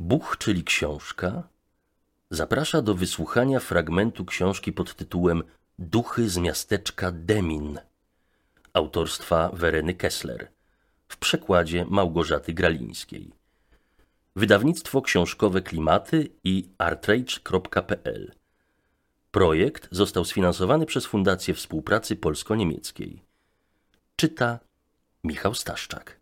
[0.00, 1.48] Buch, czyli książka,
[2.30, 5.42] zaprasza do wysłuchania fragmentu książki pod tytułem
[5.78, 7.78] Duchy z miasteczka Demin
[8.72, 10.48] autorstwa Wereny Kessler
[11.08, 13.32] w przekładzie Małgorzaty Gralińskiej.
[14.36, 18.32] Wydawnictwo książkowe Klimaty i artrage.pl.
[19.30, 23.22] Projekt został sfinansowany przez Fundację Współpracy Polsko-Niemieckiej.
[24.16, 24.58] Czyta
[25.24, 26.19] Michał Staszczak.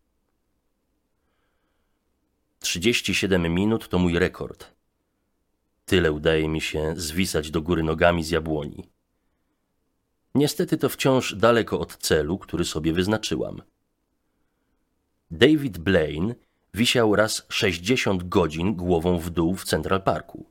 [2.59, 4.71] 37 minut to mój rekord.
[5.85, 8.89] Tyle udaje mi się zwisać do góry nogami z jabłoni.
[10.35, 13.61] Niestety to wciąż daleko od celu, który sobie wyznaczyłam.
[15.31, 16.35] David Blaine
[16.73, 20.45] wisiał raz 60 godzin głową w dół w Central Parku.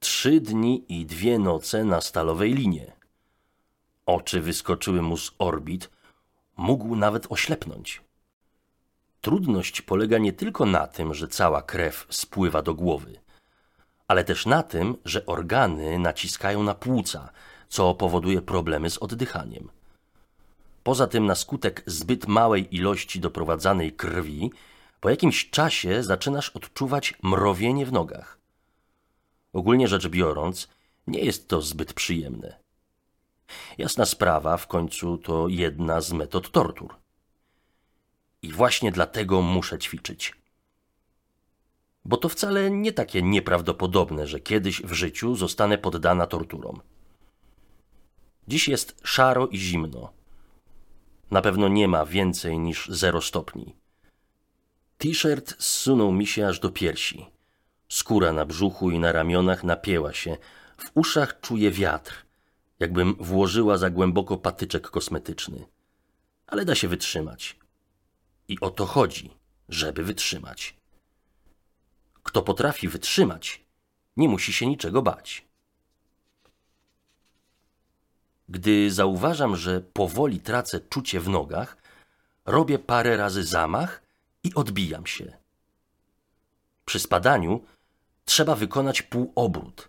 [0.00, 2.92] Trzy dni i dwie noce na stalowej linie.
[4.06, 5.90] Oczy wyskoczyły mu z orbit,
[6.56, 8.00] mógł nawet oślepnąć.
[9.22, 13.20] Trudność polega nie tylko na tym, że cała krew spływa do głowy,
[14.08, 17.30] ale też na tym, że organy naciskają na płuca,
[17.68, 19.70] co powoduje problemy z oddychaniem.
[20.82, 24.50] Poza tym, na skutek zbyt małej ilości doprowadzanej krwi,
[25.00, 28.38] po jakimś czasie zaczynasz odczuwać mrowienie w nogach.
[29.52, 30.68] Ogólnie rzecz biorąc,
[31.06, 32.58] nie jest to zbyt przyjemne.
[33.78, 37.01] Jasna sprawa, w końcu to jedna z metod tortur.
[38.42, 40.34] I właśnie dlatego muszę ćwiczyć.
[42.04, 46.80] Bo to wcale nie takie nieprawdopodobne, że kiedyś w życiu zostanę poddana torturom.
[48.48, 50.12] Dziś jest szaro i zimno.
[51.30, 53.76] Na pewno nie ma więcej niż zero stopni.
[54.98, 57.26] T-shirt zsunął mi się aż do piersi.
[57.88, 60.36] Skóra na brzuchu i na ramionach napięła się.
[60.76, 62.26] W uszach czuję wiatr,
[62.80, 65.66] jakbym włożyła za głęboko patyczek kosmetyczny.
[66.46, 67.61] Ale da się wytrzymać.
[68.52, 69.30] I o to chodzi,
[69.68, 70.76] żeby wytrzymać.
[72.22, 73.64] Kto potrafi wytrzymać,
[74.16, 75.46] nie musi się niczego bać.
[78.48, 81.76] Gdy zauważam, że powoli tracę czucie w nogach,
[82.46, 84.02] robię parę razy zamach
[84.44, 85.36] i odbijam się.
[86.84, 87.64] Przy spadaniu
[88.24, 89.88] trzeba wykonać półobrót,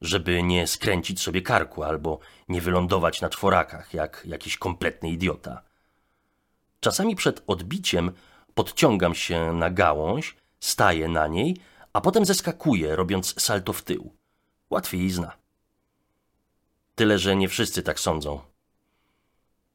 [0.00, 2.18] żeby nie skręcić sobie karku albo
[2.48, 5.62] nie wylądować na czworakach jak jakiś kompletny idiota.
[6.80, 8.12] Czasami przed odbiciem
[8.54, 11.56] podciągam się na gałąź, staję na niej,
[11.92, 14.12] a potem zeskakuję, robiąc salto w tył.
[14.70, 15.32] Łatwizna.
[16.94, 18.40] Tyle, że nie wszyscy tak sądzą.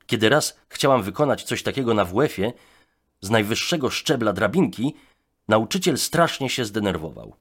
[0.06, 2.54] Kiedy raz chciałam wykonać coś takiego na WF-ie,
[3.22, 4.96] z najwyższego szczebla drabinki,
[5.48, 7.36] nauczyciel strasznie się zdenerwował.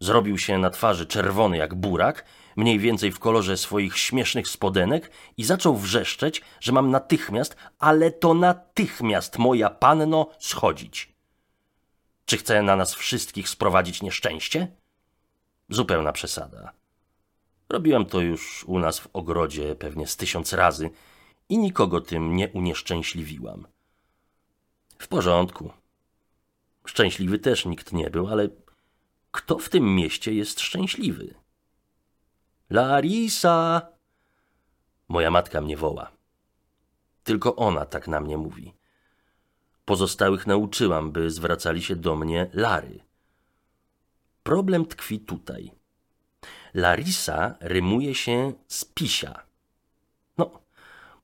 [0.00, 2.24] Zrobił się na twarzy czerwony jak burak,
[2.58, 8.34] mniej więcej w kolorze swoich śmiesznych spodenek i zaczął wrzeszczeć, że mam natychmiast, ale to
[8.34, 11.12] natychmiast, moja panno, schodzić.
[12.24, 14.68] Czy chce na nas wszystkich sprowadzić nieszczęście?
[15.68, 16.72] Zupełna przesada.
[17.68, 20.90] Robiłem to już u nas w ogrodzie pewnie z tysiąc razy
[21.48, 23.66] i nikogo tym nie unieszczęśliwiłam.
[24.98, 25.70] W porządku.
[26.86, 28.48] Szczęśliwy też nikt nie był, ale
[29.30, 31.34] kto w tym mieście jest szczęśliwy?
[32.70, 33.88] Larisa!
[35.08, 36.10] Moja matka mnie woła.
[37.24, 38.74] Tylko ona tak na mnie mówi.
[39.84, 43.00] Pozostałych nauczyłam, by zwracali się do mnie Lary.
[44.42, 45.70] Problem tkwi tutaj–
[46.74, 49.42] Larisa rymuje się z pisia.
[50.38, 50.50] No,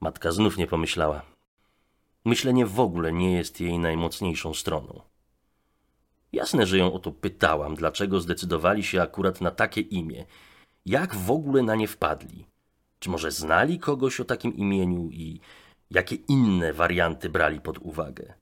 [0.00, 1.22] matka znów nie pomyślała.
[2.24, 5.00] Myślenie w ogóle nie jest jej najmocniejszą stroną.
[6.32, 10.26] Jasne, że ją o to pytałam, dlaczego zdecydowali się akurat na takie imię.
[10.86, 12.46] Jak w ogóle na nie wpadli?
[12.98, 15.40] Czy może znali kogoś o takim imieniu i
[15.90, 18.34] jakie inne warianty brali pod uwagę?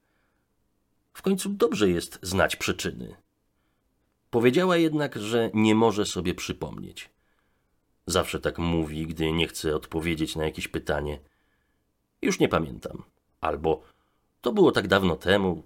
[1.12, 3.16] W końcu dobrze jest znać przyczyny.
[4.30, 7.10] Powiedziała jednak, że nie może sobie przypomnieć.
[8.06, 11.18] Zawsze tak mówi, gdy nie chce odpowiedzieć na jakieś pytanie.
[12.22, 13.02] Już nie pamiętam.
[13.40, 13.82] Albo
[14.40, 15.62] to było tak dawno temu.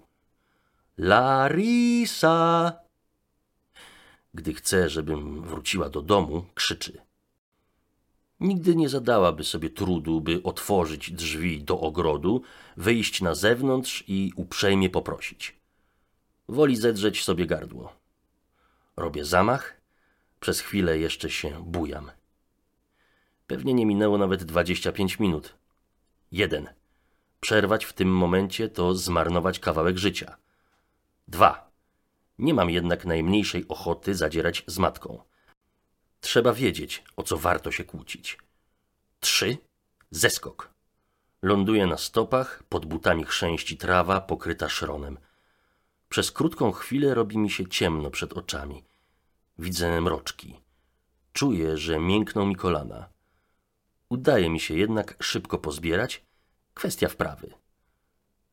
[0.97, 2.73] Larisa!
[4.37, 7.01] Gdy chce, żebym wróciła do domu, krzyczy.
[8.39, 12.41] Nigdy nie zadałaby sobie trudu, by otworzyć drzwi do ogrodu,
[12.77, 15.55] wyjść na zewnątrz i uprzejmie poprosić.
[16.47, 17.93] Woli zedrzeć sobie gardło.
[18.97, 19.81] Robię zamach,
[20.39, 22.11] przez chwilę jeszcze się bujam.
[23.47, 25.55] Pewnie nie minęło nawet 25 minut.
[26.31, 26.69] Jeden.
[27.39, 30.37] Przerwać w tym momencie to zmarnować kawałek życia.
[31.27, 31.66] Dwa.
[32.39, 35.23] Nie mam jednak najmniejszej ochoty zadzierać z matką.
[36.19, 38.37] Trzeba wiedzieć, o co warto się kłócić.
[39.19, 39.57] Trzy.
[40.11, 40.73] Zeskok.
[41.41, 45.17] Ląduję na stopach, pod butami chrzęści trawa pokryta szronem.
[46.09, 48.83] Przez krótką chwilę robi mi się ciemno przed oczami.
[49.59, 50.59] Widzę mroczki.
[51.33, 53.09] Czuję, że miękną mi kolana.
[54.09, 56.25] Udaje mi się jednak szybko pozbierać.
[56.73, 57.53] Kwestia wprawy.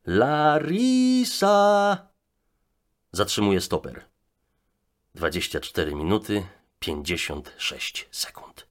[0.06, 2.13] Larisa!
[3.14, 4.04] Zatrzymuję stoper.
[5.14, 6.42] 24 minuty
[6.80, 8.66] 56 sekund.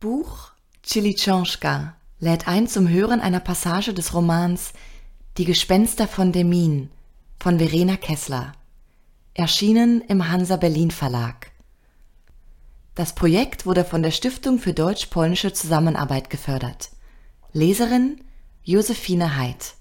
[0.00, 4.72] Buch Chilichonschka lädt ein zum Hören einer Passage des Romans
[5.36, 6.90] Die Gespenster von Demin
[7.38, 8.52] von Verena Kessler,
[9.34, 11.52] erschienen im Hansa Berlin Verlag.
[12.96, 16.90] Das Projekt wurde von der Stiftung für deutsch-polnische Zusammenarbeit gefördert.
[17.52, 18.20] Leserin
[18.64, 19.79] Josephine Heid.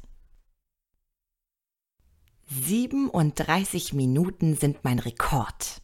[2.52, 5.84] 37 Minuten sind mein Rekord.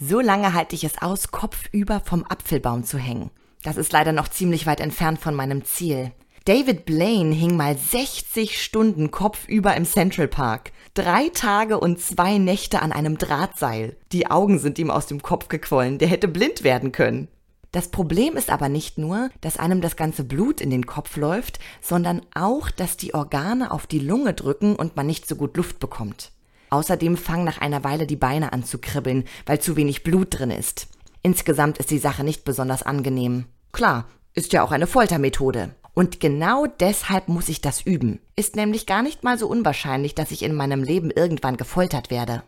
[0.00, 3.30] So lange halte ich es aus, kopfüber vom Apfelbaum zu hängen.
[3.62, 6.12] Das ist leider noch ziemlich weit entfernt von meinem Ziel.
[6.46, 10.72] David Blaine hing mal 60 Stunden kopfüber im Central Park.
[10.94, 13.98] Drei Tage und zwei Nächte an einem Drahtseil.
[14.10, 15.98] Die Augen sind ihm aus dem Kopf gequollen.
[15.98, 17.28] Der hätte blind werden können.
[17.74, 21.58] Das Problem ist aber nicht nur, dass einem das ganze Blut in den Kopf läuft,
[21.80, 25.80] sondern auch, dass die Organe auf die Lunge drücken und man nicht so gut Luft
[25.80, 26.30] bekommt.
[26.70, 30.52] Außerdem fangen nach einer Weile die Beine an zu kribbeln, weil zu wenig Blut drin
[30.52, 30.86] ist.
[31.22, 33.46] Insgesamt ist die Sache nicht besonders angenehm.
[33.72, 35.74] Klar, ist ja auch eine Foltermethode.
[35.94, 38.20] Und genau deshalb muss ich das üben.
[38.36, 42.44] Ist nämlich gar nicht mal so unwahrscheinlich, dass ich in meinem Leben irgendwann gefoltert werde.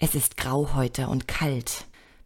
[0.00, 1.84] Es ist grau heute und kalt.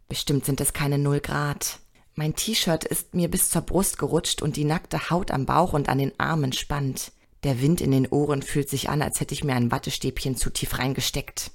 [0.09, 1.77] Bestimmt sind es keine Null Grad.
[2.19, 5.87] Mein T-Shirt ist mir bis zur Brust gerutscht und die nackte Haut am Bauch und
[5.87, 7.11] an den Armen spannt.
[7.43, 10.49] Der Wind in den Ohren fühlt sich an, als hätte ich mir ein Wattestäbchen zu
[10.49, 11.51] tief reingesteckt.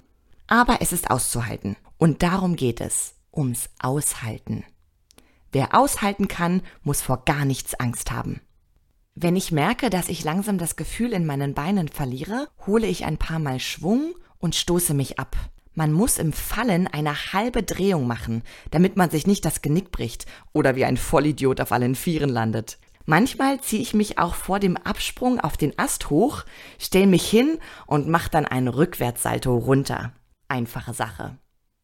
[0.46, 1.76] Aber es ist auszuhalten.
[1.98, 3.14] Und darum geht es.
[3.34, 4.62] Ums Aushalten.
[5.50, 8.40] Wer aushalten kann, muss vor gar nichts Angst haben.
[9.16, 13.18] Wenn ich merke, dass ich langsam das Gefühl in meinen Beinen verliere, hole ich ein
[13.18, 15.36] paar Mal Schwung und stoße mich ab.
[15.74, 20.26] Man muss im Fallen eine halbe Drehung machen, damit man sich nicht das Genick bricht
[20.52, 22.78] oder wie ein Vollidiot auf allen Vieren landet.
[23.06, 26.44] Manchmal ziehe ich mich auch vor dem Absprung auf den Ast hoch,
[26.78, 30.12] stell mich hin und mache dann einen Rückwärtssalto runter.
[30.46, 31.38] Einfache Sache.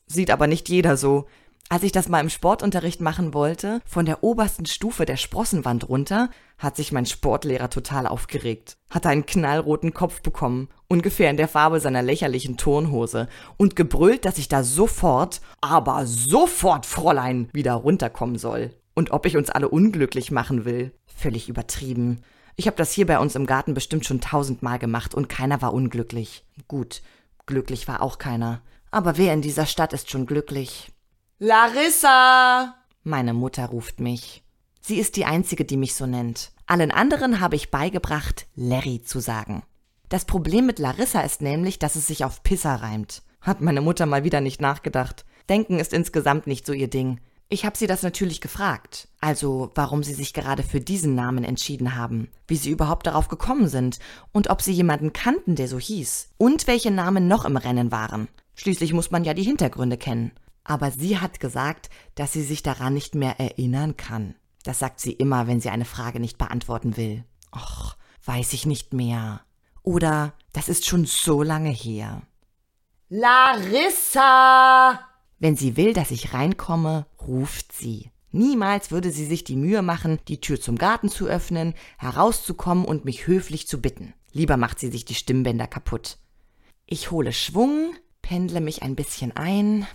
[0.07, 1.27] Sieht aber nicht jeder so.
[1.71, 6.31] Als ich das mal im Sportunterricht machen wollte, von der obersten Stufe der Sprossenwand runter,
[6.57, 11.81] hat sich mein Sportlehrer total aufgeregt, hatte einen knallroten Kopf bekommen, ungefähr in der Farbe
[11.81, 13.29] seiner lächerlichen Turnhose,
[13.59, 18.71] und gebrüllt, dass ich da sofort, aber sofort, Fräulein, wieder runterkommen soll.
[18.95, 20.93] Und ob ich uns alle unglücklich machen will.
[21.07, 22.23] Völlig übertrieben.
[22.57, 25.75] Ich habe das hier bei uns im Garten bestimmt schon tausendmal gemacht und keiner war
[25.75, 26.47] unglücklich.
[26.67, 27.03] Gut,
[27.45, 28.63] glücklich war auch keiner.
[28.91, 30.91] Aber wer in dieser Stadt ist schon glücklich?
[31.41, 32.75] Larissa!
[33.05, 34.43] Meine Mutter ruft mich.
[34.81, 36.51] Sie ist die einzige, die mich so nennt.
[36.67, 39.63] Allen anderen habe ich beigebracht, Larry zu sagen.
[40.09, 43.23] Das Problem mit Larissa ist nämlich, dass es sich auf Pisser reimt.
[43.41, 45.25] Hat meine Mutter mal wieder nicht nachgedacht.
[45.49, 47.21] Denken ist insgesamt nicht so ihr Ding.
[47.49, 49.07] Ich habe sie das natürlich gefragt.
[49.21, 53.69] Also, warum sie sich gerade für diesen Namen entschieden haben, wie sie überhaupt darauf gekommen
[53.69, 54.01] sind
[54.33, 58.27] und ob sie jemanden kannten, der so hieß und welche Namen noch im Rennen waren.
[58.57, 60.33] Schließlich muss man ja die Hintergründe kennen
[60.69, 64.35] aber sie hat gesagt, dass sie sich daran nicht mehr erinnern kann.
[64.65, 67.25] Das sagt sie immer, wenn sie eine Frage nicht beantworten will.
[67.57, 69.41] Och, weiß ich nicht mehr.
[69.83, 72.23] Oder das ist schon so lange her.
[73.09, 75.01] Larissa!
[75.39, 78.11] Wenn sie will, dass ich reinkomme, ruft sie.
[78.31, 83.07] Niemals würde sie sich die Mühe machen, die Tür zum Garten zu öffnen, herauszukommen und
[83.07, 84.13] mich höflich zu bitten.
[84.33, 86.19] Lieber macht sie sich die Stimmbänder kaputt.
[86.85, 89.87] Ich hole Schwung, pendle mich ein bisschen ein,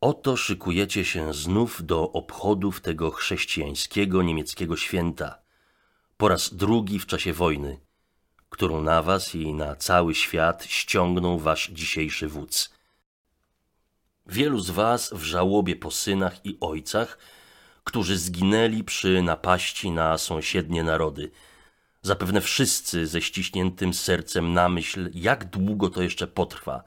[0.00, 5.42] Oto szykujecie się znów do obchodów tego chrześcijańskiego niemieckiego święta,
[6.16, 7.80] po raz drugi w czasie wojny,
[8.48, 12.72] którą na was i na cały świat ściągnął wasz dzisiejszy wódz.
[14.26, 17.18] Wielu z was w żałobie po synach i ojcach,
[17.84, 21.30] którzy zginęli przy napaści na sąsiednie narody.
[22.02, 26.84] Zapewne wszyscy ze ściśniętym sercem na myśl, jak długo to jeszcze potrwa,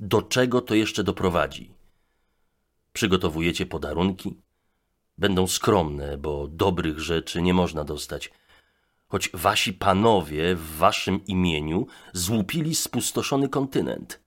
[0.00, 1.74] do czego to jeszcze doprowadzi.
[2.92, 4.36] Przygotowujecie podarunki?
[5.18, 8.30] Będą skromne, bo dobrych rzeczy nie można dostać.
[9.08, 14.23] Choć wasi panowie w waszym imieniu złupili spustoszony kontynent.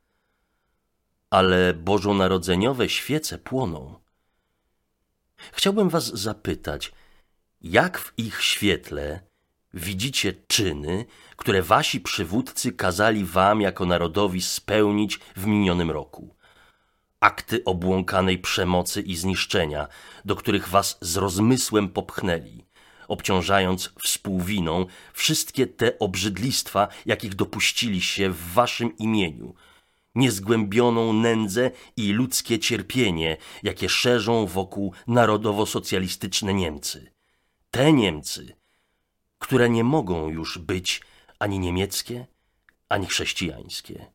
[1.29, 3.99] Ale bożonarodzeniowe świece płoną.
[5.51, 6.91] Chciałbym was zapytać,
[7.61, 9.19] jak w ich świetle
[9.73, 11.05] widzicie czyny,
[11.35, 16.37] które wasi przywódcy kazali wam jako narodowi spełnić w minionym roku?
[17.19, 19.87] akty obłąkanej przemocy i zniszczenia,
[20.25, 22.65] do których was z rozmysłem popchnęli,
[23.07, 29.55] obciążając współwiną wszystkie te obrzydlistwa, jakich dopuścili się w waszym imieniu,
[30.17, 37.11] niezgłębioną nędzę i ludzkie cierpienie, jakie szerzą wokół narodowo-socjalistyczne Niemcy.
[37.71, 38.55] Te Niemcy,
[39.39, 41.01] które nie mogą już być
[41.39, 42.27] ani niemieckie,
[42.89, 44.05] ani chrześcijańskie.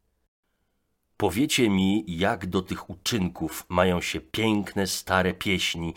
[1.17, 5.95] Powiecie mi, jak do tych uczynków mają się piękne, stare pieśni,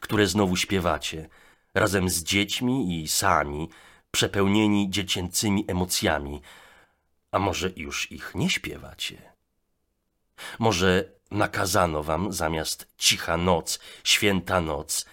[0.00, 1.28] które znowu śpiewacie,
[1.74, 3.68] razem z dziećmi i sami,
[4.10, 6.40] przepełnieni dziecięcymi emocjami.
[7.32, 9.27] A może już ich nie śpiewacie?
[10.58, 15.06] Może nakazano wam zamiast cicha noc, święta noc,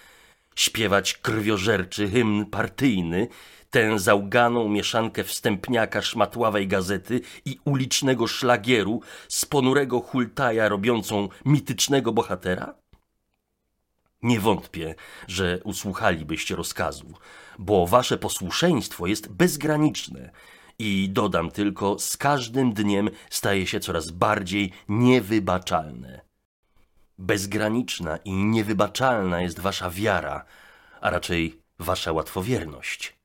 [0.56, 3.28] śpiewać krwiożerczy hymn partyjny,
[3.70, 12.74] tę załganą mieszankę wstępniaka szmatławej gazety i ulicznego szlagieru z ponurego hultaja robiącą mitycznego bohatera?
[14.22, 14.94] Nie wątpię,
[15.28, 17.06] że usłuchalibyście rozkazu,
[17.58, 20.30] bo wasze posłuszeństwo jest bezgraniczne
[20.78, 26.20] i dodam tylko, z każdym dniem staje się coraz bardziej niewybaczalne.
[27.18, 30.44] Bezgraniczna i niewybaczalna jest wasza wiara,
[31.00, 33.16] a raczej wasza łatwowierność.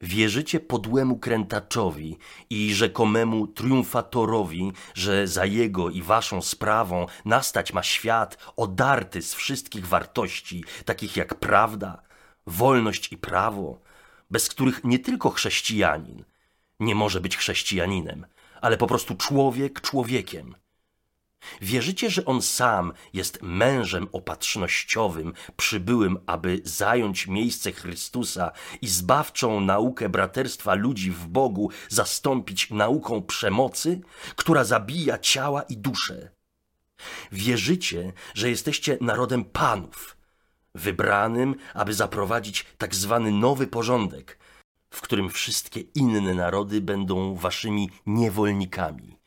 [0.00, 2.18] Wierzycie podłemu krętaczowi
[2.50, 9.86] i rzekomemu triumfatorowi, że za jego i waszą sprawą nastać ma świat odarty z wszystkich
[9.86, 12.02] wartości, takich jak prawda,
[12.46, 13.80] wolność i prawo,
[14.30, 16.24] bez których nie tylko chrześcijanin
[16.80, 18.26] nie może być chrześcijaninem,
[18.60, 20.54] ale po prostu człowiek człowiekiem.
[21.60, 28.52] Wierzycie, że on sam jest mężem opatrznościowym, przybyłym, aby zająć miejsce Chrystusa
[28.82, 34.00] i zbawczą naukę braterstwa ludzi w Bogu zastąpić nauką przemocy,
[34.36, 36.30] która zabija ciała i duszę.
[37.32, 40.16] Wierzycie, że jesteście narodem panów,
[40.74, 44.38] wybranym, aby zaprowadzić tak zwany nowy porządek,
[44.92, 49.18] w którym wszystkie inne narody będą waszymi niewolnikami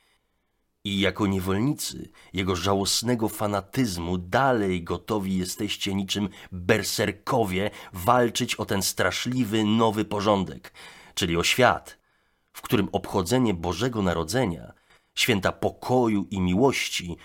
[0.84, 9.64] i jako niewolnicy jego żałosnego fanatyzmu dalej gotowi jesteście niczym berserkowie walczyć o ten straszliwy
[9.64, 10.74] nowy porządek,
[11.14, 11.98] czyli o świat,
[12.54, 14.74] w którym obchodzenie Bożego Narodzenia,
[15.16, 17.18] święta pokoju i miłości,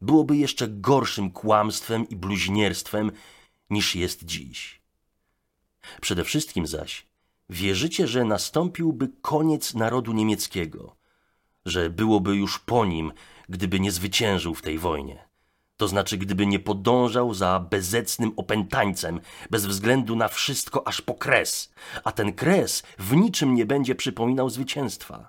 [0.00, 3.12] byłoby jeszcze gorszym kłamstwem i bluźnierstwem
[3.70, 4.80] niż jest dziś.
[6.00, 7.08] Przede wszystkim zaś
[7.50, 10.94] wierzycie, że nastąpiłby koniec narodu niemieckiego–
[11.68, 13.12] że byłoby już po nim,
[13.48, 15.28] gdyby nie zwyciężył w tej wojnie.
[15.76, 21.72] To znaczy, gdyby nie podążał za bezecnym opętańcem, bez względu na wszystko aż po kres,
[22.04, 25.28] a ten kres w niczym nie będzie przypominał zwycięstwa.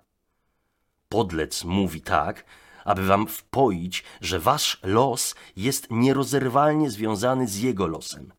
[1.10, 2.46] Podlec mówi tak,
[2.86, 8.34] aby wam wpoić, że wasz los jest nierozerwalnie związany z jego losem.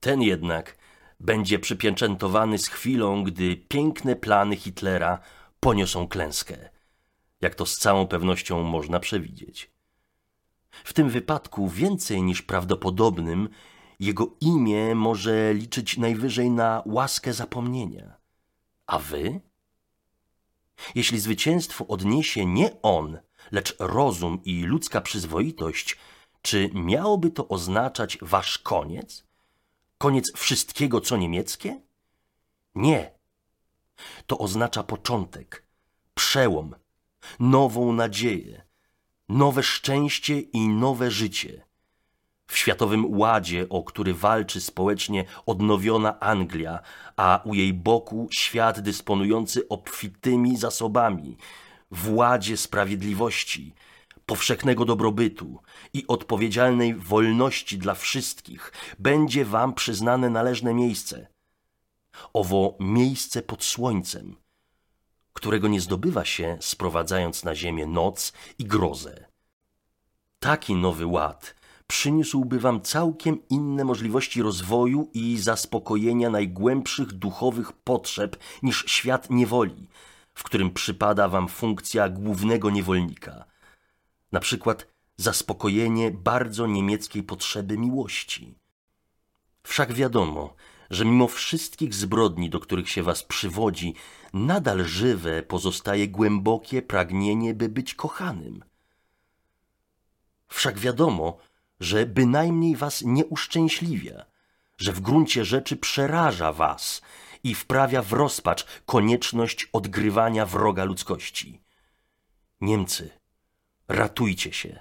[0.00, 0.77] Ten jednak
[1.20, 5.18] będzie przypieczętowany z chwilą, gdy piękne plany Hitlera
[5.60, 6.68] poniosą klęskę
[7.40, 9.70] jak to z całą pewnością można przewidzieć.
[10.70, 13.48] W tym wypadku więcej niż prawdopodobnym
[14.00, 18.16] jego imię może liczyć najwyżej na łaskę zapomnienia.
[18.86, 19.40] A wy?
[20.94, 23.18] Jeśli zwycięstwo odniesie nie on,
[23.50, 25.96] lecz rozum i ludzka przyzwoitość,
[26.42, 29.27] czy miałoby to oznaczać wasz koniec?
[29.98, 31.80] Koniec wszystkiego, co niemieckie?
[32.74, 33.10] Nie.
[34.26, 35.64] To oznacza początek,
[36.14, 36.74] przełom,
[37.40, 38.62] nową nadzieję,
[39.28, 41.68] nowe szczęście i nowe życie.
[42.46, 46.80] W światowym ładzie, o który walczy społecznie odnowiona Anglia,
[47.16, 51.36] a u jej boku świat dysponujący obfitymi zasobami,
[51.90, 53.74] w ładzie sprawiedliwości,
[54.28, 55.58] powszechnego dobrobytu
[55.92, 61.26] i odpowiedzialnej wolności dla wszystkich będzie wam przyznane należne miejsce.
[62.32, 64.36] Owo miejsce pod słońcem,
[65.32, 69.24] którego nie zdobywa się sprowadzając na ziemię noc i grozę.
[70.38, 71.54] Taki nowy ład
[71.86, 79.88] przyniósłby wam całkiem inne możliwości rozwoju i zaspokojenia najgłębszych duchowych potrzeb niż świat niewoli,
[80.34, 83.44] w którym przypada wam funkcja głównego niewolnika.
[84.32, 88.54] Na przykład zaspokojenie bardzo niemieckiej potrzeby miłości.
[89.62, 90.54] Wszak wiadomo,
[90.90, 93.94] że mimo wszystkich zbrodni, do których się was przywodzi,
[94.32, 98.64] nadal żywe pozostaje głębokie pragnienie, by być kochanym.
[100.48, 101.38] Wszak wiadomo,
[101.80, 104.24] że bynajmniej was nie uszczęśliwia,
[104.76, 107.02] że w gruncie rzeczy przeraża was
[107.44, 111.60] i wprawia w rozpacz konieczność odgrywania wroga ludzkości.
[112.60, 113.17] Niemcy,
[113.88, 114.80] ratujcie się.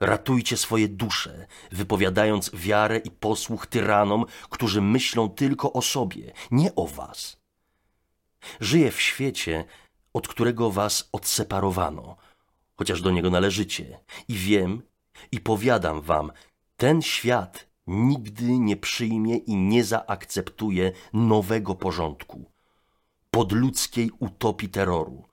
[0.00, 6.86] Ratujcie swoje dusze, wypowiadając wiarę i posłuch tyranom, którzy myślą tylko o sobie, nie o
[6.86, 7.36] was.
[8.60, 9.64] Żyję w świecie,
[10.12, 12.16] od którego was odseparowano,
[12.76, 14.82] chociaż do niego należycie, i wiem
[15.32, 16.32] i powiadam wam,
[16.76, 22.50] ten świat nigdy nie przyjmie i nie zaakceptuje nowego porządku,
[23.30, 25.24] podludzkiej utopii terroru,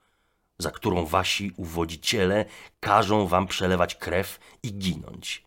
[0.58, 2.44] za którą wasi uwodziciele
[2.80, 5.44] każą wam przelewać krew i ginąć.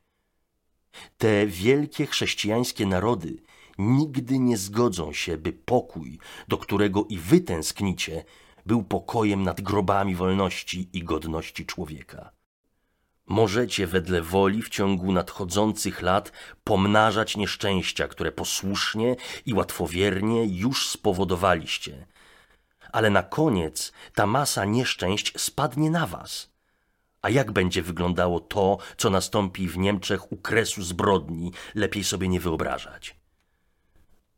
[1.18, 3.38] Te wielkie chrześcijańskie narody
[3.78, 8.24] nigdy nie zgodzą się, by pokój, do którego i wy tęsknicie,
[8.66, 12.32] był pokojem nad grobami wolności i godności człowieka.
[13.28, 16.32] Możecie wedle woli w ciągu nadchodzących lat
[16.64, 22.08] pomnażać nieszczęścia, które posłusznie i łatwowiernie już spowodowaliście.
[22.96, 26.50] Ale na koniec ta masa nieszczęść spadnie na was.
[27.22, 32.40] A jak będzie wyglądało to, co nastąpi w Niemczech u kresu zbrodni, lepiej sobie nie
[32.40, 33.16] wyobrażać.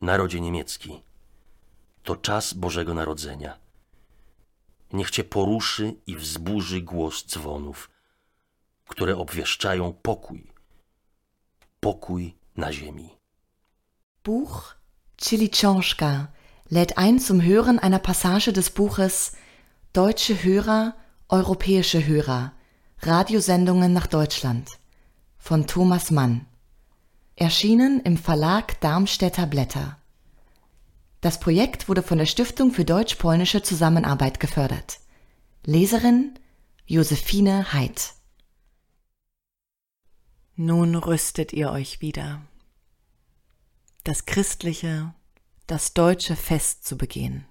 [0.02, 1.04] Narodzie niemiecki,
[2.04, 3.58] to czas Bożego Narodzenia.
[4.94, 7.90] Niech cię poruszy i wzburzy głos dzwonów–
[8.88, 10.52] które obwieszczają pokój.
[11.80, 13.10] Pokój na ziemi.
[14.24, 14.78] Buch
[15.18, 16.28] Chili Książka
[16.70, 19.34] lädt ein zum Hören einer Passage des Buches
[19.94, 20.96] Deutsche Hörer,
[21.30, 22.54] europäische Hörer,
[23.00, 24.70] Radiosendungen nach Deutschland
[25.38, 26.46] von Thomas Mann.
[27.36, 29.98] Erschienen im Verlag Darmstädter Blätter.
[31.22, 35.00] Das Projekt wurde von der Stiftung für deutsch-polnische Zusammenarbeit gefördert.
[35.66, 36.38] Leserin
[36.86, 38.14] Josephine Heid.
[40.56, 42.42] Nun rüstet ihr euch wieder,
[44.04, 45.14] das christliche,
[45.68, 47.46] das deutsche Fest zu begehen.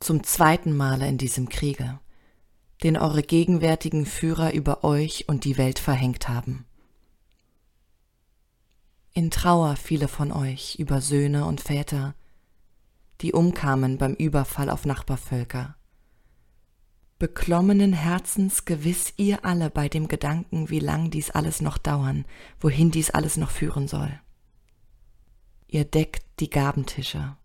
[0.00, 2.00] Zum zweiten Male in diesem Kriege,
[2.82, 6.66] den eure gegenwärtigen Führer über euch und die Welt verhängt haben.
[9.12, 12.14] In Trauer viele von euch über Söhne und Väter,
[13.20, 15.76] die umkamen beim Überfall auf Nachbarvölker
[17.20, 22.24] beklommenen Herzens gewiss ihr alle bei dem Gedanken, wie lang dies alles noch dauern,
[22.58, 24.10] wohin dies alles noch führen soll.
[25.72, 27.36] Ihr deckt die Gabentische.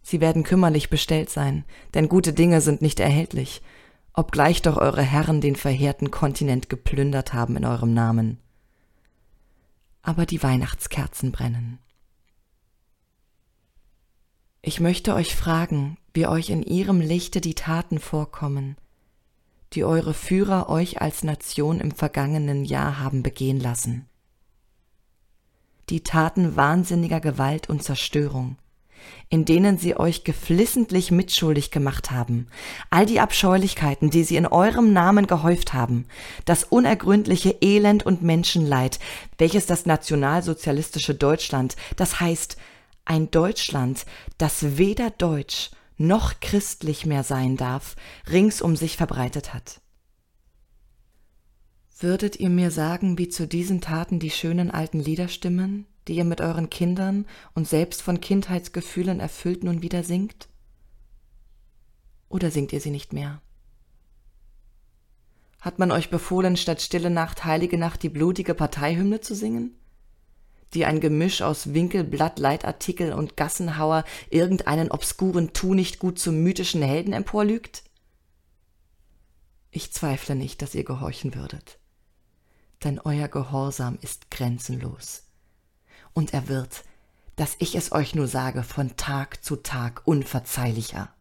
[0.00, 3.60] Sie werden kümmerlich bestellt sein, denn gute Dinge sind nicht erhältlich,
[4.14, 8.38] obgleich doch eure Herren den verheerten Kontinent geplündert haben in eurem Namen.
[10.00, 11.78] Aber die Weihnachtskerzen brennen.
[14.62, 18.76] Ich möchte euch fragen, wie euch in ihrem Lichte die Taten vorkommen,
[19.74, 24.08] die eure Führer euch als Nation im vergangenen Jahr haben begehen lassen.
[25.92, 28.56] Die Taten wahnsinniger Gewalt und Zerstörung,
[29.28, 32.46] in denen sie euch geflissentlich mitschuldig gemacht haben,
[32.88, 36.06] all die Abscheulichkeiten, die sie in eurem Namen gehäuft haben,
[36.46, 39.00] das unergründliche Elend und Menschenleid,
[39.36, 42.56] welches das nationalsozialistische Deutschland, das heißt
[43.04, 44.06] ein Deutschland,
[44.38, 47.96] das weder deutsch noch christlich mehr sein darf,
[48.30, 49.81] rings um sich verbreitet hat.
[52.02, 56.24] Würdet ihr mir sagen, wie zu diesen Taten die schönen alten Lieder stimmen, die ihr
[56.24, 60.48] mit euren Kindern und selbst von Kindheitsgefühlen erfüllt nun wieder singt?
[62.28, 63.40] Oder singt ihr sie nicht mehr?
[65.60, 69.76] Hat man euch befohlen, statt Stille Nacht, Heilige Nacht die blutige Parteihymne zu singen?
[70.74, 76.82] die ein Gemisch aus Winkelblatt, Leitartikel und Gassenhauer irgendeinen obskuren Tu nicht gut zum mythischen
[76.82, 77.84] Helden emporlügt?
[79.70, 81.78] Ich zweifle nicht, dass ihr gehorchen würdet,
[82.84, 85.24] denn euer Gehorsam ist grenzenlos.
[86.12, 86.84] Und er wird,
[87.36, 91.14] dass ich es euch nur sage, von Tag zu Tag unverzeihlicher.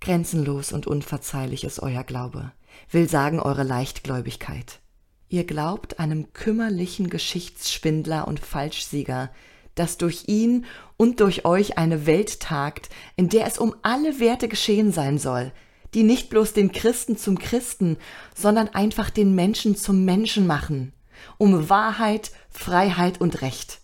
[0.00, 2.52] Grenzenlos und unverzeihlich ist euer Glaube,
[2.90, 4.80] will sagen eure Leichtgläubigkeit.
[5.28, 9.30] Ihr glaubt einem kümmerlichen Geschichtsschwindler und Falschsieger,
[9.74, 10.66] dass durch ihn
[10.96, 15.52] und durch euch eine Welt tagt, in der es um alle Werte geschehen sein soll,
[15.94, 17.96] die nicht bloß den Christen zum Christen,
[18.34, 20.92] sondern einfach den Menschen zum Menschen machen,
[21.38, 23.80] um Wahrheit, Freiheit und Recht.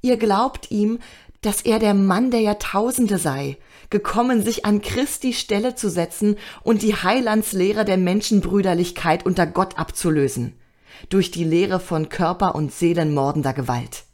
[0.00, 0.98] Ihr glaubt ihm,
[1.40, 3.58] dass er der Mann der Jahrtausende sei,
[3.90, 10.58] gekommen, sich an Christi Stelle zu setzen und die Heilandslehre der Menschenbrüderlichkeit unter Gott abzulösen,
[11.08, 14.04] durch die Lehre von Körper- und Seelenmordender Gewalt.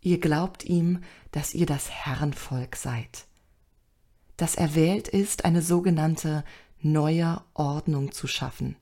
[0.00, 3.26] Ihr glaubt ihm, dass ihr das Herrenvolk seid,
[4.42, 6.42] das erwählt ist, eine sogenannte
[6.80, 8.74] neue Ordnung zu schaffen,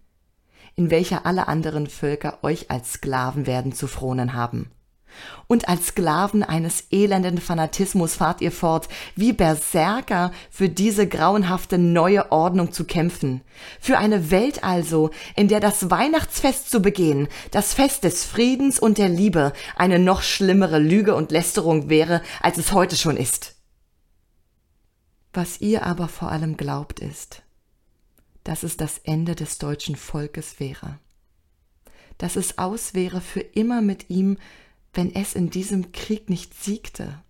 [0.74, 4.70] in welcher alle anderen Völker euch als Sklaven werden zu fronen haben.
[5.48, 12.32] Und als Sklaven eines elenden Fanatismus fahrt ihr fort, wie Berserker für diese grauenhafte neue
[12.32, 13.42] Ordnung zu kämpfen.
[13.80, 18.96] Für eine Welt also, in der das Weihnachtsfest zu begehen, das Fest des Friedens und
[18.96, 23.59] der Liebe, eine noch schlimmere Lüge und Lästerung wäre, als es heute schon ist.
[25.32, 27.42] Was ihr aber vor allem glaubt ist,
[28.44, 30.98] dass es das Ende des deutschen Volkes wäre,
[32.18, 34.36] dass es aus wäre für immer mit ihm
[34.92, 37.22] wenn es in diesem Krieg nicht siegte.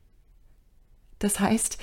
[1.19, 1.79] Das heißt,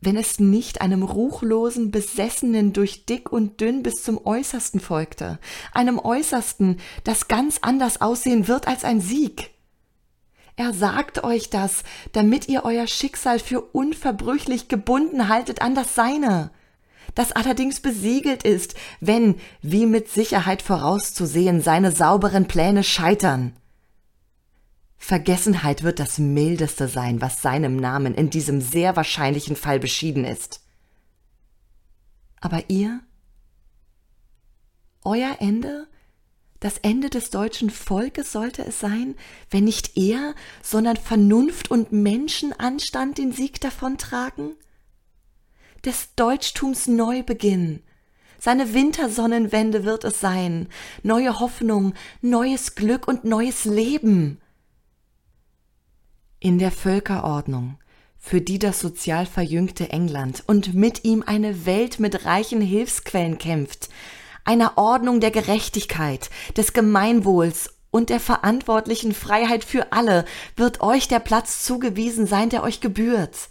[0.00, 5.38] wenn es nicht einem ruchlosen Besessenen durch dick und dünn bis zum Äußersten folgte,
[5.72, 9.50] einem Äußersten, das ganz anders aussehen wird als ein Sieg.
[10.60, 16.50] Er sagt euch das, damit ihr euer Schicksal für unverbrüchlich gebunden haltet an das Seine,
[17.14, 23.56] das allerdings besiegelt ist, wenn, wie mit Sicherheit vorauszusehen, seine sauberen Pläne scheitern.
[24.98, 30.60] Vergessenheit wird das mildeste sein, was seinem Namen in diesem sehr wahrscheinlichen Fall beschieden ist.
[32.38, 33.00] Aber ihr?
[35.04, 35.86] Euer Ende?
[36.60, 39.14] Das Ende des deutschen Volkes sollte es sein,
[39.50, 44.56] wenn nicht er, sondern Vernunft und Menschenanstand den Sieg davontragen?
[45.86, 47.82] Des Deutschtums Neubeginn,
[48.38, 50.68] seine Wintersonnenwende wird es sein,
[51.02, 54.38] neue Hoffnung, neues Glück und neues Leben.
[56.40, 57.78] In der Völkerordnung,
[58.18, 63.88] für die das sozial verjüngte England und mit ihm eine Welt mit reichen Hilfsquellen kämpft,
[64.50, 70.24] einer Ordnung der Gerechtigkeit, des Gemeinwohls und der verantwortlichen Freiheit für alle
[70.56, 73.48] wird euch der Platz zugewiesen sein, der euch gebührt.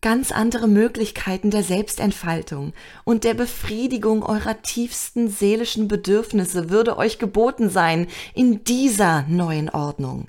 [0.00, 2.72] Ganz andere Möglichkeiten der Selbstentfaltung
[3.04, 10.28] und der Befriedigung eurer tiefsten seelischen Bedürfnisse würde euch geboten sein in dieser neuen Ordnung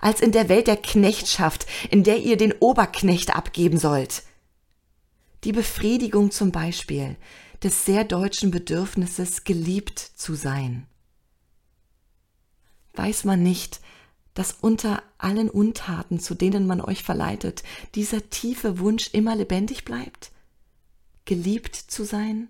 [0.00, 4.22] als in der Welt der Knechtschaft, in der ihr den Oberknecht abgeben sollt.
[5.44, 7.16] Die Befriedigung zum Beispiel
[7.62, 10.86] des sehr deutschen Bedürfnisses, geliebt zu sein.
[12.94, 13.80] Weiß man nicht,
[14.34, 17.62] dass unter allen Untaten, zu denen man euch verleitet,
[17.94, 20.32] dieser tiefe Wunsch immer lebendig bleibt?
[21.24, 22.48] Geliebt zu sein?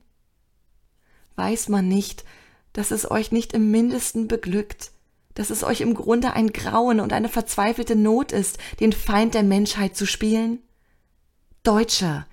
[1.36, 2.24] Weiß man nicht,
[2.72, 4.92] dass es euch nicht im mindesten beglückt,
[5.34, 9.42] dass es euch im Grunde ein Grauen und eine verzweifelte Not ist, den Feind der
[9.42, 10.60] Menschheit zu spielen?
[11.62, 12.26] Deutscher,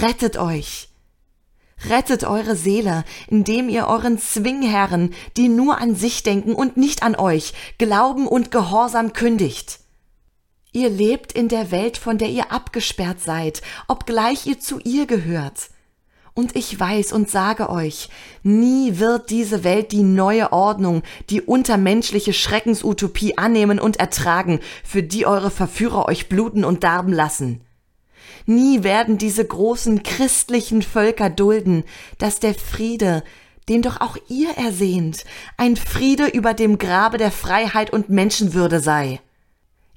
[0.00, 0.93] rettet euch!
[1.88, 7.14] Rettet eure Seele, indem ihr euren Zwingherren, die nur an sich denken und nicht an
[7.14, 9.80] euch, Glauben und Gehorsam kündigt.
[10.72, 15.70] Ihr lebt in der Welt, von der ihr abgesperrt seid, obgleich ihr zu ihr gehört.
[16.34, 18.08] Und ich weiß und sage euch,
[18.42, 25.26] nie wird diese Welt die neue Ordnung, die untermenschliche Schreckensutopie annehmen und ertragen, für die
[25.26, 27.63] eure Verführer euch bluten und darben lassen.
[28.46, 31.84] Nie werden diese großen christlichen Völker dulden,
[32.18, 33.22] dass der Friede,
[33.68, 35.24] den doch auch ihr ersehnt,
[35.56, 39.20] ein Friede über dem Grabe der Freiheit und Menschenwürde sei.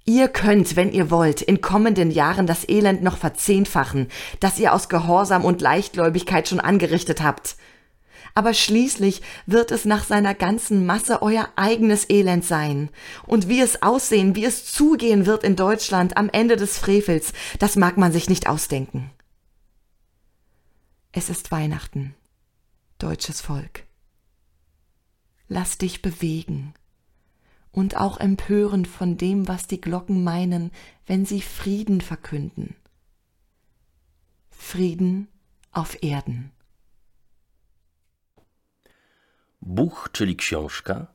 [0.06, 4.08] Ihr könnt, wenn ihr wollt, in kommenden Jahren das Elend noch verzehnfachen,
[4.40, 7.58] das ihr aus Gehorsam und Leichtgläubigkeit schon angerichtet habt.
[8.38, 12.90] Aber schließlich wird es nach seiner ganzen Masse euer eigenes Elend sein.
[13.26, 17.78] Und wie es aussehen, wie es zugehen wird in Deutschland am Ende des Frevels, das
[17.78, 19.10] mag man sich nicht ausdenken.
[21.12, 22.14] Es ist Weihnachten,
[23.00, 23.88] deutsches Volk.
[25.48, 26.76] Lass dich bewegen
[27.72, 30.70] und auch empören von dem, was die Glocken meinen,
[31.08, 32.76] wenn sie Frieden verkünden.
[34.52, 35.28] Frieden
[35.72, 36.52] auf Erden.
[39.68, 41.08] Buch, czyli książka,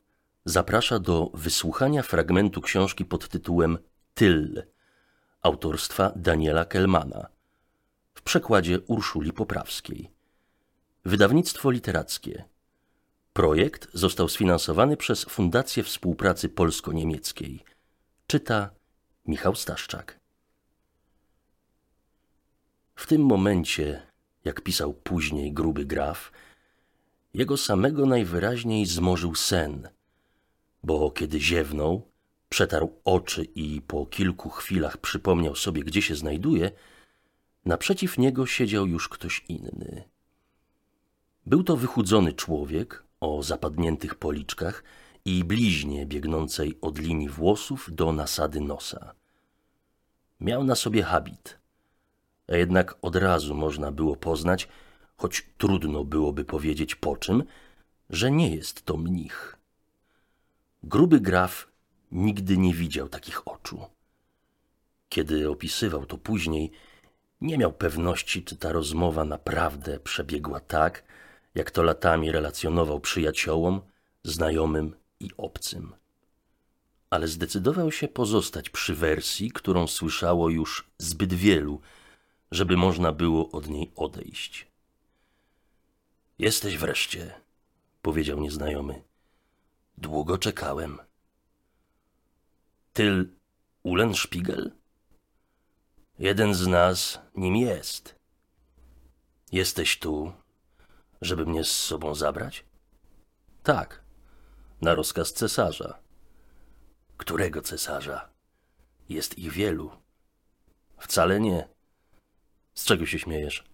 [0.45, 3.77] zaprasza do wysłuchania fragmentu książki pod tytułem
[4.13, 4.63] Tyl
[5.41, 7.27] autorstwa Daniela Kelmana.
[8.13, 10.11] w przekładzie Urszuli Poprawskiej.
[11.05, 12.43] Wydawnictwo literackie.
[13.33, 17.63] Projekt został sfinansowany przez Fundację Współpracy Polsko-Niemieckiej.
[18.27, 18.69] Czyta
[19.25, 20.19] Michał Staszczak.
[22.95, 24.01] W tym momencie,
[24.45, 26.31] jak pisał później gruby graf,
[27.33, 29.89] jego samego najwyraźniej zmorzył sen,
[30.83, 32.07] bo kiedy ziewnął,
[32.49, 36.71] przetarł oczy i po kilku chwilach przypomniał sobie, gdzie się znajduje,
[37.65, 40.03] naprzeciw niego siedział już ktoś inny.
[41.45, 44.83] Był to wychudzony człowiek o zapadniętych policzkach
[45.25, 49.13] i bliźnie biegnącej od linii włosów do nasady nosa.
[50.39, 51.59] Miał na sobie habit,
[52.47, 54.67] a jednak od razu można było poznać,
[55.23, 57.43] choć trudno byłoby powiedzieć po czym,
[58.09, 59.57] że nie jest to mnich.
[60.83, 61.67] Gruby graf
[62.11, 63.85] nigdy nie widział takich oczu.
[65.09, 66.71] Kiedy opisywał to później,
[67.41, 71.03] nie miał pewności, czy ta rozmowa naprawdę przebiegła tak,
[71.55, 73.81] jak to latami relacjonował przyjaciołom,
[74.23, 75.93] znajomym i obcym.
[77.09, 81.81] Ale zdecydował się pozostać przy wersji, którą słyszało już zbyt wielu,
[82.51, 84.72] żeby można było od niej odejść.
[86.43, 87.41] Jesteś wreszcie,
[88.01, 89.03] powiedział nieznajomy.
[89.97, 90.99] Długo czekałem.
[92.93, 93.29] Tyl
[93.83, 94.71] Ulenspiegel?
[96.19, 98.15] Jeden z nas nim jest.
[99.51, 100.33] Jesteś tu,
[101.21, 102.65] żeby mnie z sobą zabrać?
[103.63, 104.03] Tak,
[104.81, 105.99] na rozkaz cesarza.
[107.17, 108.29] Którego cesarza?
[109.09, 109.91] Jest ich wielu.
[110.97, 111.67] Wcale nie.
[112.73, 113.72] Z czego się śmiejesz?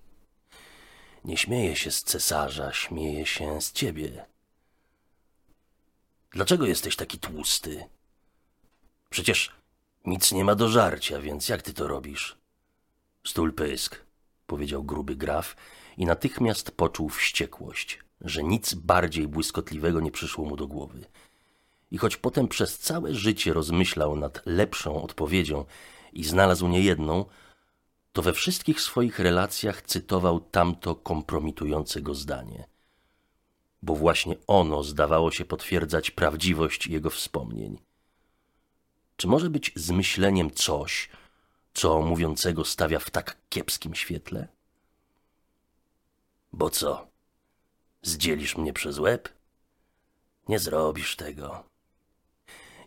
[1.25, 4.25] Nie śmieję się z cesarza, śmieję się z ciebie.
[6.32, 7.84] Dlaczego jesteś taki tłusty?
[9.10, 9.51] Przecież
[10.05, 12.38] nic nie ma do żarcia, więc jak ty to robisz?
[13.23, 14.01] Stul pysk,
[14.47, 15.55] powiedział gruby graf
[15.97, 21.05] i natychmiast poczuł wściekłość, że nic bardziej błyskotliwego nie przyszło mu do głowy.
[21.91, 25.65] I choć potem przez całe życie rozmyślał nad lepszą odpowiedzią
[26.13, 27.25] i znalazł niejedną,
[28.12, 32.67] to we wszystkich swoich relacjach cytował tamto kompromitujące go zdanie.
[33.82, 37.78] Bo właśnie ono zdawało się potwierdzać prawdziwość jego wspomnień.
[39.15, 41.10] Czy może być zmyśleniem coś,
[41.74, 44.48] co mówiącego stawia w tak kiepskim świetle?
[46.54, 47.08] Bo co?
[48.02, 49.30] Zdzielisz mnie przez łeb?
[50.48, 51.63] Nie zrobisz tego.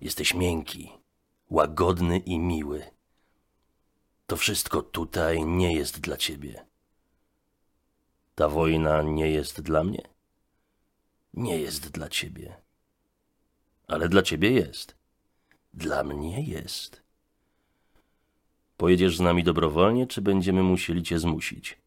[0.01, 0.93] Jesteś miękki,
[1.51, 2.91] łagodny i miły.
[4.33, 6.67] To wszystko tutaj nie jest dla ciebie.
[8.35, 10.03] Ta wojna nie jest dla mnie?
[11.35, 12.57] Nie jest dla ciebie.
[13.89, 14.95] Ale dla ciebie jest.
[15.75, 17.03] Dla mnie jest.
[18.77, 21.79] Pojedziesz z nami dobrowolnie, czy będziemy musieli cię zmusić?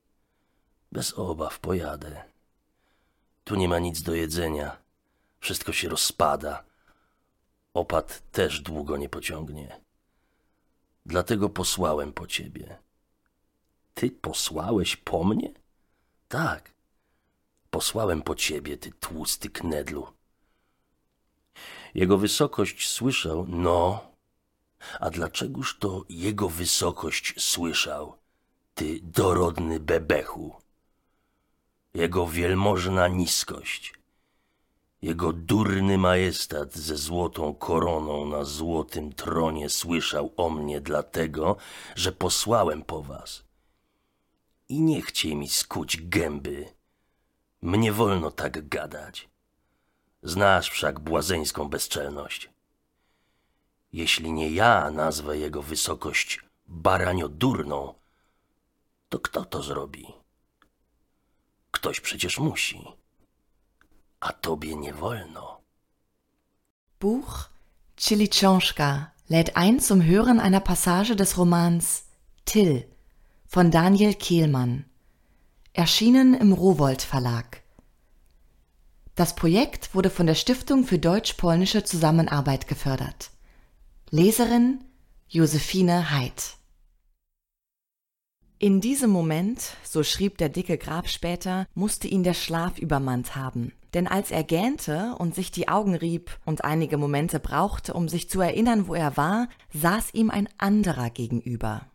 [0.91, 2.23] Bez obaw pojadę.
[3.43, 4.77] Tu nie ma nic do jedzenia.
[5.39, 6.63] Wszystko się rozpada.
[7.73, 9.84] Opad też długo nie pociągnie.
[11.05, 12.77] Dlatego posłałem po ciebie.
[13.93, 15.53] Ty posłałeś po mnie?
[16.27, 16.73] Tak.
[17.69, 20.07] Posłałem po ciebie, ty tłusty knedlu.
[21.93, 24.11] Jego wysokość słyszał, no.
[24.99, 28.17] A dlaczegoż to jego wysokość słyszał,
[28.73, 30.55] ty dorodny bebechu?
[31.93, 33.93] Jego wielmożna niskość,
[35.01, 41.57] jego durny majestat ze złotą koroną na złotym tronie słyszał o mnie dlatego,
[41.95, 43.43] że posłałem po was.
[44.69, 46.65] I nie chciej mi skuć gęby.
[47.61, 49.29] Mnie wolno tak gadać.
[50.23, 52.49] Znasz wszak błazeńską bezczelność.
[53.93, 57.93] Jeśli nie ja nazwę jego wysokość baraniodurną,
[59.09, 60.07] to kto to zrobi?
[61.71, 63.04] Ktoś przecież musi.
[64.27, 65.59] A tobie nie wolno.
[66.99, 67.49] Buch
[67.95, 72.05] Chilichonschka lädt ein zum Hören einer Passage des Romans
[72.43, 72.87] Till
[73.45, 74.85] von Daniel Kehlmann,
[75.73, 77.61] erschienen im Rowold Verlag.
[79.13, 83.29] Das Projekt wurde von der Stiftung für deutsch-polnische Zusammenarbeit gefördert.
[84.09, 84.83] Leserin
[85.27, 86.55] Josephine Heid.
[88.57, 93.73] In diesem Moment, so schrieb der dicke Grab später, musste ihn der Schlaf übermannt haben.
[93.93, 98.29] Denn als er gähnte und sich die Augen rieb und einige Momente brauchte, um sich
[98.29, 101.85] zu erinnern, wo er war, saß ihm ein anderer gegenüber.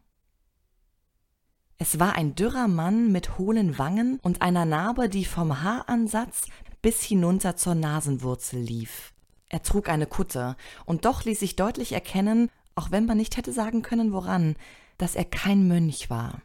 [1.78, 6.42] Es war ein dürrer Mann mit hohlen Wangen und einer Narbe, die vom Haaransatz
[6.82, 9.14] bis hinunter zur Nasenwurzel lief.
[9.48, 13.52] Er trug eine Kutte, und doch ließ sich deutlich erkennen, auch wenn man nicht hätte
[13.52, 14.56] sagen können, woran,
[14.98, 16.42] dass er kein Mönch war.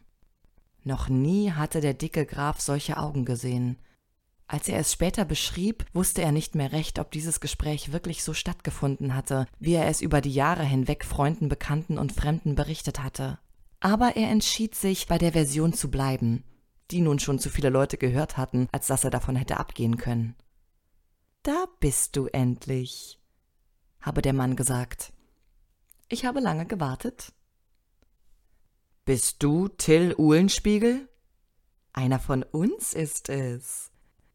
[0.85, 3.77] Noch nie hatte der dicke Graf solche Augen gesehen.
[4.47, 8.35] Als er es später beschrieb, wusste er nicht mehr recht, ob dieses Gespräch wirklich so
[8.35, 13.39] stattgefunden hatte, wie er es über die Jahre hinweg Freunden, Bekannten und Fremden berichtet hatte.
[13.79, 16.43] Aber er entschied sich, bei der Version zu bleiben,
[16.91, 20.35] die nun schon zu viele Leute gehört hatten, als dass er davon hätte abgehen können.
[21.41, 23.19] Da bist du endlich,
[24.01, 25.13] habe der Mann gesagt.
[26.09, 27.33] Ich habe lange gewartet.
[29.05, 31.07] Bist du Till Uhlenspiegel?
[31.93, 33.91] Einer von uns ist es.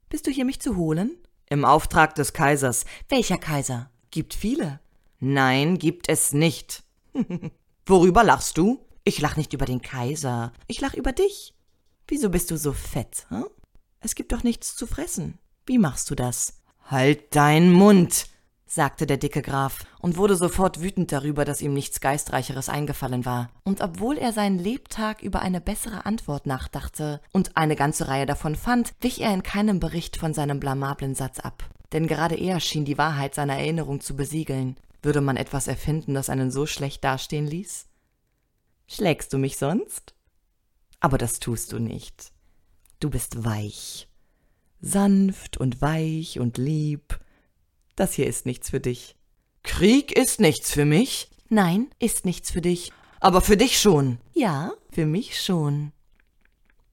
[0.08, 1.18] Bist du hier, mich zu holen?
[1.46, 2.84] Im Auftrag des Kaisers.
[3.08, 3.90] Welcher Kaiser?
[4.12, 4.78] Gibt viele.
[5.18, 6.84] Nein, gibt es nicht.
[7.86, 8.86] Worüber lachst du?
[9.02, 10.52] Ich lach nicht über den Kaiser.
[10.68, 11.52] Ich lach über dich.
[12.06, 13.26] Wieso bist du so fett?
[13.30, 13.46] Hm?
[13.98, 15.40] Es gibt doch nichts zu fressen.
[15.66, 16.60] Wie machst du das?
[16.84, 18.28] Halt deinen Mund,
[18.70, 23.50] sagte der dicke Graf und wurde sofort wütend darüber, dass ihm nichts Geistreicheres eingefallen war.
[23.64, 28.54] Und obwohl er seinen Lebtag über eine bessere Antwort nachdachte und eine ganze Reihe davon
[28.54, 31.68] fand, wich er in keinem Bericht von seinem blamablen Satz ab.
[31.92, 34.76] Denn gerade er schien die Wahrheit seiner Erinnerung zu besiegeln.
[35.02, 37.86] Würde man etwas erfinden, das einen so schlecht dastehen ließ?
[38.86, 40.14] Schlägst du mich sonst?
[41.00, 42.32] Aber das tust du nicht.
[43.00, 44.08] Du bist weich.
[44.80, 47.18] Sanft und weich und lieb
[47.96, 49.16] das hier ist nichts für dich.
[49.62, 51.30] Krieg ist nichts für mich?
[51.48, 52.92] Nein, ist nichts für dich.
[53.20, 54.18] Aber für dich schon.
[54.32, 55.92] Ja, für mich schon.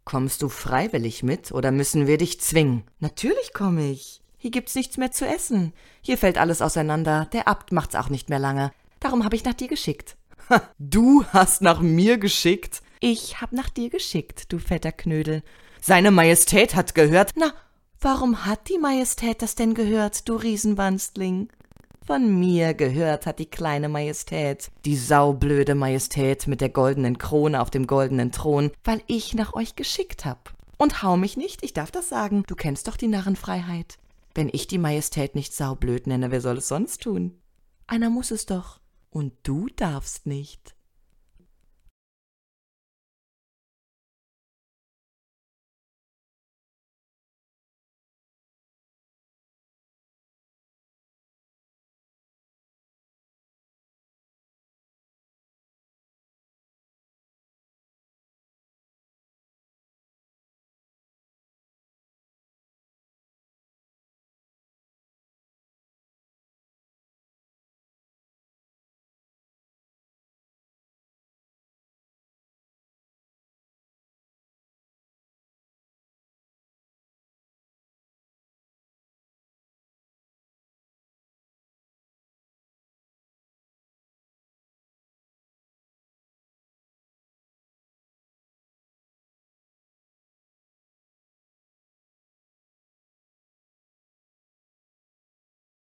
[0.04, 2.84] Kommst du freiwillig mit oder müssen wir dich zwingen?
[3.00, 4.22] Natürlich komme ich.
[4.38, 5.74] Hier gibt's nichts mehr zu essen.
[6.02, 7.28] Hier fällt alles auseinander.
[7.34, 8.72] Der Abt macht's auch nicht mehr lange.
[9.00, 10.16] Darum habe ich nach dir geschickt.
[10.50, 12.82] Ha, du hast nach mir geschickt?
[13.00, 15.44] Ich hab nach dir geschickt, du fetter Knödel.
[15.82, 17.34] Seine Majestät hat gehört.
[17.36, 17.54] Na,
[18.00, 21.50] Warum hat die Majestät das denn gehört, du Riesenwanstling?
[22.06, 27.72] Von mir gehört hat die kleine Majestät, die saublöde Majestät mit der goldenen Krone auf
[27.72, 30.54] dem goldenen Thron, weil ich nach euch geschickt hab.
[30.78, 33.98] Und hau mich nicht, ich darf das sagen, du kennst doch die Narrenfreiheit.
[34.36, 37.42] Wenn ich die Majestät nicht saublöd nenne, wer soll es sonst tun?
[37.88, 38.80] Einer muss es doch.
[39.10, 40.77] Und du darfst nicht.